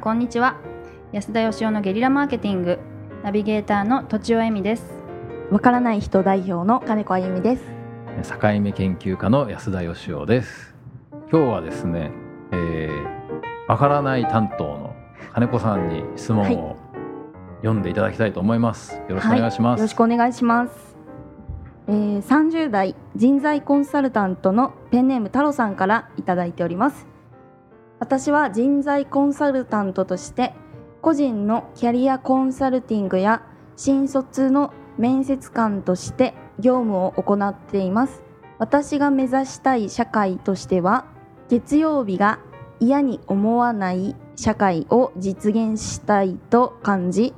[0.00, 0.56] んこんにちは。
[1.12, 2.78] 安田義雄のゲリラマーケティング。
[3.22, 4.84] ナビゲーターの土地尾恵美です。
[5.50, 7.62] わからない人代表の金子あゆみです。
[8.26, 10.74] 境目研究家の安田義雄です。
[11.30, 12.12] 今日はですね、
[12.50, 14.96] えー、わからない担当の
[15.34, 16.76] 金子さんに質問を
[17.56, 20.96] 読んでいただきたいと思います、よろしくお願いします、はい、よろしくお願いします、
[21.88, 27.09] えー、30代人材コンサルタントのペンネーム太郎さんからいただいております
[28.00, 30.54] 私は人材コンサルタントとして
[31.02, 33.42] 個人のキャリアコンサルティングや
[33.76, 38.22] 新卒の面接官として業務を行っています。
[38.58, 41.06] 私が目指したい社会としては
[41.48, 42.40] 月曜日が
[42.78, 47.34] 嫌に思わない社会を実現したいと感じ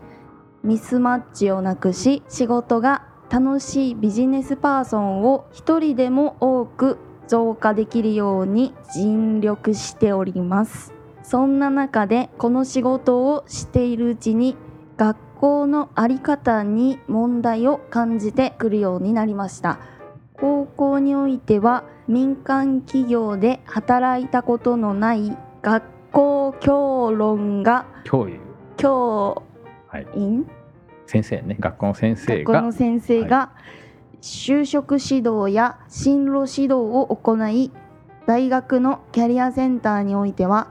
[0.65, 10.93] ミスマッチをなくし仕事が楽しいビジネスパーソンを一人でも多く増加できるように尽力しております。
[11.23, 14.57] そんな中でこの仕事をしているうちに
[14.97, 19.79] 学校の在り方に問題を感じてくるようになりました。
[20.35, 28.41] 高校においては民間企業で働いたことのない学校教論が教諭。
[28.77, 29.43] 教
[29.87, 30.07] はい。
[30.17, 30.47] 員、
[31.07, 31.57] 先生ね。
[31.61, 32.53] 学校の先生が。
[32.53, 33.53] 学校の先生が
[34.23, 37.73] 就職指導や進路指導を行い
[38.27, 40.69] 大学のキャリアセンターにおいては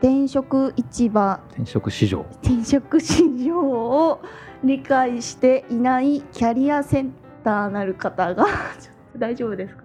[0.00, 2.26] 転職市場転職市場。
[2.42, 4.20] 転職市場を
[4.64, 7.12] 理解していないキャリアセン
[7.44, 8.46] ターなる方が
[9.16, 9.84] 大丈夫ですか？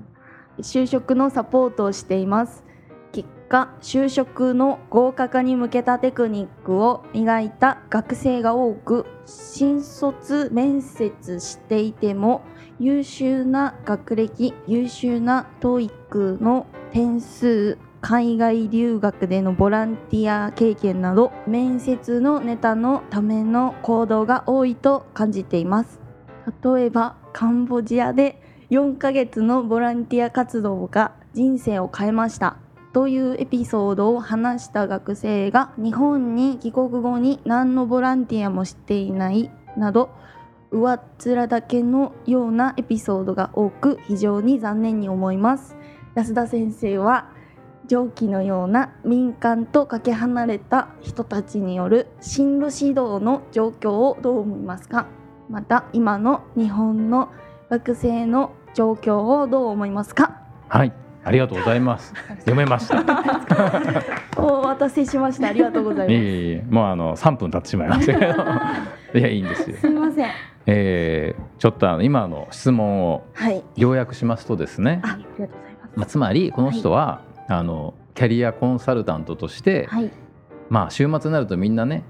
[0.60, 2.64] 就職のサポートをしています。
[2.64, 2.73] 結
[3.54, 12.42] 果就職の合格に向けたテクニックを磨いた学生が多く新卒面接していても
[12.80, 26.02] 優秀な学歴優秀な TOEIC の点数海外留学でのボランティア経験など面接のネタのための行動が多いと感じています
[26.64, 28.42] 例えばカンボジアで
[28.72, 32.58] 4ヶ月のボランティア活動が人生を変えました
[32.94, 40.12] というエピソードを話した学生が日本に帰国後に何のボランティアもしていないなど
[40.72, 45.76] 上っ面だけのようなエピソードが多く非常に残念に思います。
[46.16, 47.30] 安田先生は
[47.88, 55.08] 上記のような民間とかけ離れた人たちによる進路指導の状況をどう思いますか？
[55.50, 57.30] また今の日本の
[57.70, 60.42] 学生の状況をどう思いますか？
[60.70, 61.03] はい。
[61.26, 62.14] ありがとうございます。
[62.40, 63.02] 読めました。
[64.38, 65.48] お待たせしました。
[65.48, 66.12] ありがとうございます。
[66.12, 68.34] いえいえもうあの3分経ってしまいましたけど。
[69.20, 69.78] いやいいんですよ。
[69.78, 70.30] すみません。
[70.66, 73.64] えー、ちょっとあの今の質問をはい。
[73.76, 75.92] 要約しますとですね、あありがとうございます。
[75.96, 80.12] まあ、つまりこの人は、あのキャリアコンサルタントとして、はい。
[80.70, 82.04] まあ週末になるとみんなね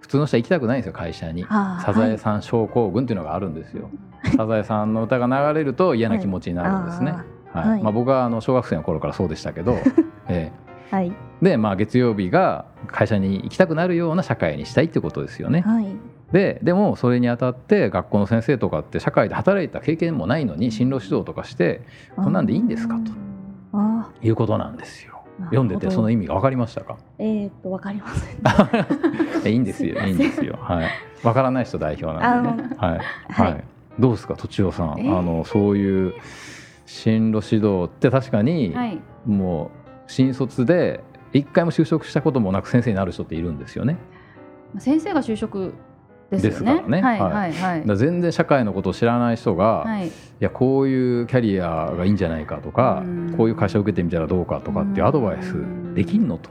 [0.00, 1.44] 普通の人は行きたくないんですよ会社に。
[1.44, 3.90] サザエさん症候群っていうのがあるんですよ。
[4.36, 7.14] サザエさんの歌が流れると嫌な気持ちになるんですね。
[7.60, 7.68] はい。
[7.70, 7.82] はい。
[7.82, 9.76] まあ、僕はあの小学生の頃からそうでしたけど、
[10.28, 10.50] え
[10.90, 11.12] はい。
[11.42, 15.60] えで、まあ、月曜日が会社に行きたくなるような社会にしたいってことですよね。
[15.60, 15.86] はい。
[16.32, 21.80] ででもそれにあたって学校の先生とかって社会で働いた経験もないのに進路指導とかして
[22.16, 22.96] こんなんでいいんですか？
[22.96, 23.12] と
[23.72, 25.14] あいうことなんですよ。
[25.40, 26.96] ー読んでてその意意味が分かりましたか？
[27.18, 28.38] えー、っとわかりません。
[29.46, 29.98] えいいんですよ。
[30.00, 30.58] すいいいんですよ。
[30.60, 30.88] はい。
[31.22, 32.68] 分からない人代表なんでね。
[32.76, 32.98] はい、
[33.30, 33.56] ははいい。
[33.98, 34.34] どうですか？
[34.34, 35.18] とちおさん、えー。
[35.18, 36.12] あのそういう
[36.88, 38.98] 進路指導って確かに、はい。
[39.26, 39.70] も
[40.06, 41.04] う新卒で
[41.34, 43.98] 一回も就職したこともなく先生になる人っているんですよね。
[44.78, 45.74] 先生が就職
[46.30, 46.82] ですよね。
[46.88, 47.02] ね。
[47.02, 47.96] はいははいはい。
[47.98, 50.12] 全然社会のことを知らない人が、い、はい。
[50.40, 53.34] やこういうキャリアがいいんじゃないかとかうん。
[53.36, 55.56] こういう会社を受けてみたらどうかとかっていうアドバイス
[55.94, 56.48] できんのと。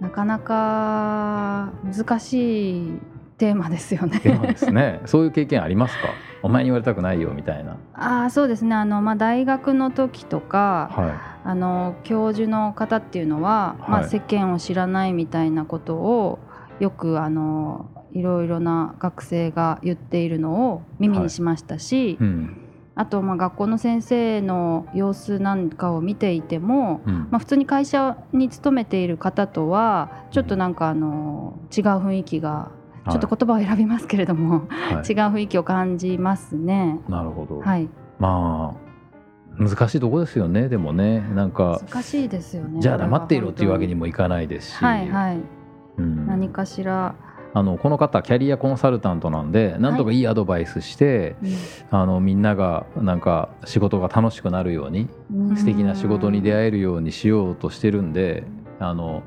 [0.00, 2.98] なかなか難しい
[3.42, 4.20] テーマですよね。
[4.20, 5.00] でもですね。
[5.06, 6.10] そういう経験ありますか？
[6.44, 7.76] お前に言われたくないよみたいな。
[7.92, 8.76] ああそうですね。
[8.76, 16.38] あの、まあ、大学の時とか、はあの教授の方っていうのは、まあ、はい世間を知らないみたいなことを
[16.78, 22.16] よくあのいろいろな学生が言っているのを耳にしましたし、い。
[22.20, 22.56] うん。
[22.94, 27.26] あとまあ学校の先生の様子なんかを見ていても、うん。
[27.32, 32.70] まあ、普通に会社に勤めている方とはちょっとなんかあの違う雰囲気が
[33.10, 35.12] ちょっと言葉を選びますけれども、はい。
[35.12, 37.00] 違う雰囲気を感じますね。
[37.08, 37.88] なるほど、はい、
[38.18, 38.92] まあ
[39.58, 41.20] 難しいとこですよねでもね。
[41.20, 42.80] なんか難しいですよね。
[42.80, 45.40] じゃあ黙っていろっていうわけににもいかないですし、はいはい、
[45.98, 46.26] うん。
[46.26, 47.14] 何かしら、
[47.54, 51.56] あのこの方キャリアコンサルタントなんでなんとかいいアドバイスして、うん。
[51.90, 55.56] あのみんながなんか仕事が楽しくなるようにうん。
[55.56, 58.44] 素敵な仕事に出会えるようにしようとしてるんで
[58.78, 59.22] あの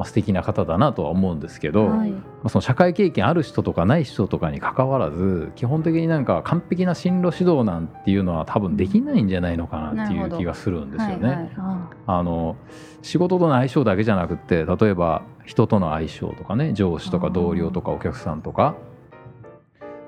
[0.00, 2.10] まあ、素敵な方だなとは思うんですけど、はい。
[2.10, 11.28] まあ、その社会経験ある人とかない人とかに関わらず基本的になんか完璧な進路指導なんていうのは多分できないんじゃないのかなっていう気がするんですよね。
[11.28, 12.56] はいはいああの
[13.02, 18.76] 仕事との相性だけじゃなくって例えば人との相性とかね上司とか同僚とかお客さんとか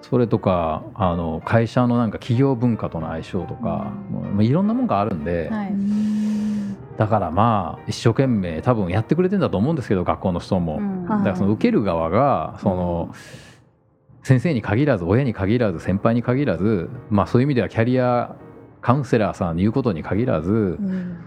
[0.01, 5.73] それとかあの会社のなんか企業文化との相性とか、まあいろんなもんがあるんで、はい
[7.03, 10.81] だからまあ一生懸命多分やってくれてんだと思うんですけど学校の人も。
[11.09, 13.13] だからその受ける側がその
[14.23, 18.37] 先生に限らず親に限らず先輩に限らずまあそういう意味ではキャリア
[18.81, 21.25] カウンセラーさんに言うことに限らずうん。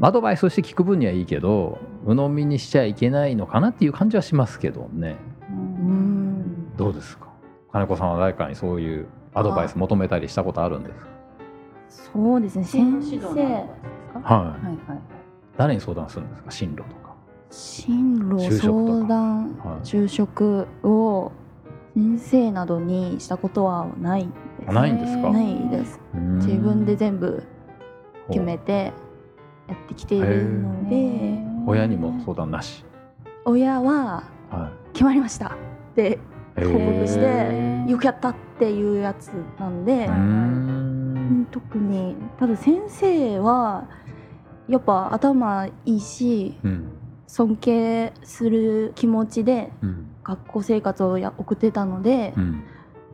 [0.00, 5.14] アドバイスとして聞く分にはいいけど鵜呑みにしちゃいけないのかなっていう感じはしますけどね。
[5.48, 6.76] うん。
[6.76, 7.28] どうですか？
[7.70, 11.06] 金子さんは誰かにそういうアドバイス求めたりしたことあるんですか？
[12.14, 12.64] そうですね。
[12.64, 13.18] 先指
[14.18, 14.66] 導の生はい。
[14.66, 15.00] はいはい
[15.56, 16.50] 誰に相談するんですか？
[16.50, 17.14] 進路とか。
[17.50, 19.86] 進路相談はい。
[19.86, 21.32] 就職を
[21.94, 24.30] 先生などにしたことはないで
[24.66, 25.30] すあないんですか？
[25.30, 25.98] ないです。
[26.14, 27.42] 自分で全部
[28.28, 28.92] 決めて
[29.66, 31.40] やってきているので。
[31.66, 32.84] 親にも相談なし、
[33.46, 35.50] 親はは決まりましたっ
[35.94, 36.18] て
[36.58, 40.08] い、報告してよくやったっていうやつなんで。
[41.50, 43.88] 特にただ先生は
[44.68, 46.88] やっぱ頭いいしうん。
[47.28, 50.10] 尊敬する気持ちでうん。
[50.24, 52.64] 学校生活をや送ってたので、うん。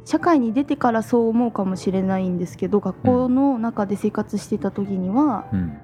[0.04, 5.78] 社会に出てからそう思うかもしれないんですけど学校の中で生活してた時にはうん。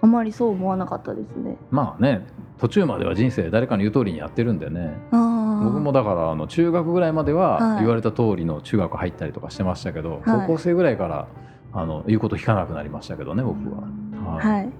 [0.00, 1.56] あまりそう思わなかったですね。
[1.70, 2.26] まあね
[2.58, 4.96] 途中までは人生誰かの言う通りにやってるんでね。
[5.10, 11.28] 僕もだからあの中学ぐらいまでははい言われた通りの中学入ったりとかしてましたけど、はい高校生ぐらいから
[11.72, 13.82] あの言うこと聞かなくなりましたけどね僕は。
[14.34, 14.72] はいはい、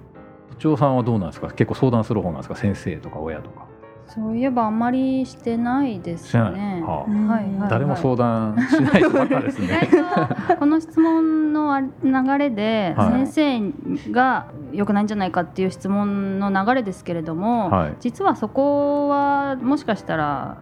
[0.58, 1.48] 都庁さんはどうなんですか？
[1.48, 2.56] 結構相談する方なんですか？
[2.56, 3.66] 先生とか親とか。
[4.06, 6.82] そういえばあんまりしてないですね。
[6.86, 7.10] はあ。
[7.10, 7.70] うんはいはい。
[7.70, 9.86] 誰も相談しない人ばっかですね。
[10.48, 13.26] とこの質問のあ流れではい。
[13.26, 13.70] 先
[14.06, 17.94] 生が良くないんじゃないかっていう質問の流れですけれども、はい。
[18.00, 20.56] 実はそこはもしかしたら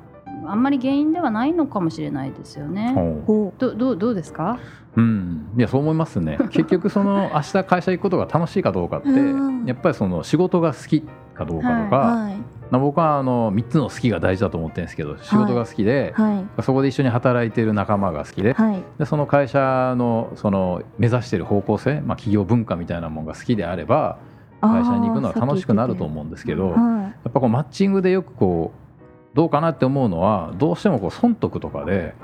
[0.50, 2.94] あんまり原因ではないのかもしれないですよね。
[3.58, 4.58] どどうどうですか？
[4.96, 6.38] うん、いやそう思いますね。
[6.50, 9.12] 結局その明日会社行くことが楽しいかどうかってう
[9.50, 11.02] んやっぱりその仕事が好き
[11.34, 12.37] かどうかとか、うはい。
[12.70, 16.62] まあ僕はあの3つの好きが大事だと思ってるんですけど仕事が好きで、はい。
[16.62, 18.82] そこで一緒に働いている仲間が好きではい。
[18.99, 24.16] でその会社のその目指している方向性、まあ、企業文化みたいなものが好きであれば
[24.60, 28.86] 会社に行くのは楽しくなると思うんですけどやはっぱこうマッチングでよくこう
[29.37, 32.15] どうかなって思うのはどうしてもこう損得とかで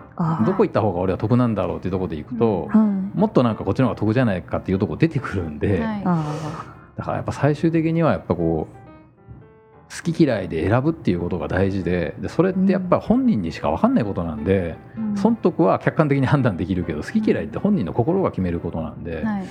[0.47, 2.71] どこ行った方が俺は得なんだろうっていうところで行くと
[3.15, 6.03] もっとなんかこっちの方が得じゃないかっていうところ出てくるんではい。
[6.07, 15.17] あだからやっぱ最終的にはやっぱこう好き嫌いで選ぶっていうことが大事ででそれってやっぱ本人にしか分かんないことなんで、うん。
[15.19, 19.47] 損得は客観的に判断できるけど好き嫌いって本人の心が決めることなんで、はい。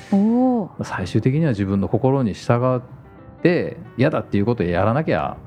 [0.83, 2.81] 最終的には自分の心に従っ
[3.43, 5.37] て嫌だっていうことをやらなきゃ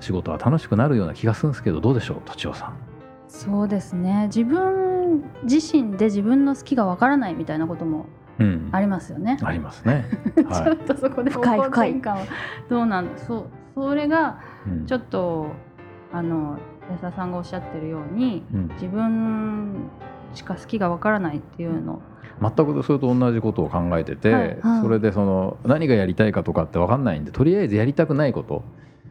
[0.00, 2.20] 仕事は楽しくなるような気がするんですけどどうでしょう？
[2.24, 2.76] とちおさん。
[3.28, 4.24] そうですね。
[4.26, 8.06] 自分自身で自分の好きがわからないみたいなことも
[8.38, 9.36] うん、ありますよね。
[9.42, 10.04] ありますね。
[10.36, 12.18] ちょはっとそこで深い方向転換は
[12.70, 13.18] どうなんだ。
[13.18, 15.48] そうそれがいうんちょっと
[16.12, 16.56] あの
[16.90, 19.74] 安田さんがおっしゃってるようにうん自分
[20.34, 22.00] しか好きがわからないっていうの。
[22.40, 28.62] 全くそれと同じことを考えてて、はいはいそれでその何がやりたいかとかって分かんないんでとりあえずやりたくないこと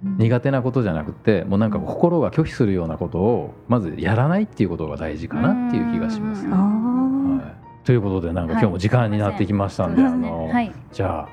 [0.04, 6.46] 苦手なことじゃなくてもうなんか心が拒否するようなことをまずやらないっていうことが大事かなっていう気がします。
[6.46, 6.52] うん。
[6.52, 6.56] ね。
[6.56, 10.28] あはい、ということでなんか今日も時間になってきましたんで、そうですね。
[10.28, 10.72] あのはい。
[10.92, 11.30] じゃあ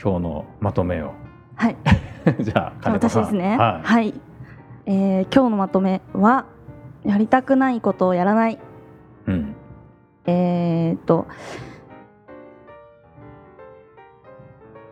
[0.00, 1.08] 今日のまとめを。
[1.08, 1.12] ー
[1.56, 1.76] はい。
[2.40, 3.24] じゃあ金子さん。
[3.24, 3.56] 私ですね。
[3.56, 4.14] ははい、
[4.86, 6.46] えー今日のまとめは
[7.04, 8.54] やりたくないことをやらない。
[8.54, 8.58] い
[9.26, 9.54] うん、
[10.26, 11.26] えー、っと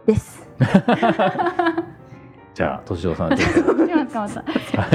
[0.06, 0.48] です
[2.56, 3.36] じゃあ敏夫さん。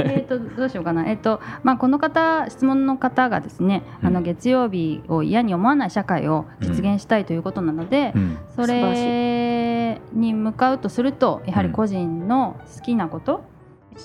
[0.04, 1.08] えっとどうしようかな。
[1.08, 8.38] えっ、とまあこの方質問の方がですね、あのうん月曜日を嫌に思わない社会を実現したいということなので、うん。
[8.56, 13.44] それに向かうとするとやはり個人の好きなこと、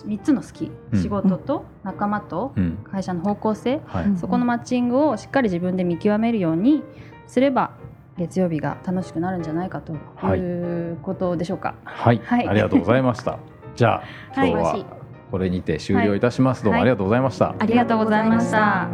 [0.06, 1.02] 三つの好き、うん。
[1.02, 2.78] 仕事と仲間とうん。
[2.92, 3.82] 会社の方向性、
[4.18, 6.84] そこのマッチングをしっかり自分で見極めるように
[7.26, 7.72] すれば
[8.18, 11.76] 月曜日が楽しくなるんじゃないかとはいいうことでしょうか。
[11.84, 13.40] はい、はいありがとうございました。
[13.76, 14.02] じゃ
[14.36, 14.86] あはい今日は
[15.32, 16.64] これにて終了いたします。
[16.64, 17.56] どうもはいありがとうございました。
[17.58, 18.88] ありがとうございました。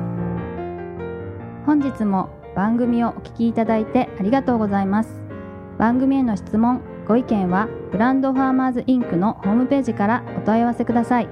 [1.65, 5.21] 本日も番組をお聞きいただいてありがとうございます。
[5.77, 11.27] 番組への質問、ご意見はブランドファーマーズインクのホームページからお問い合わせください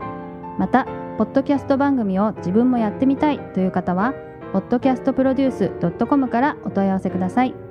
[0.57, 0.85] また
[1.17, 4.13] ポッドキャスト番組を自分もやってみたいという方は
[4.53, 7.70] podcastproduce.com からお問い合わせください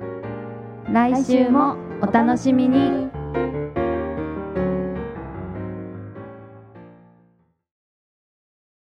[0.91, 3.10] 来週もお楽しみに。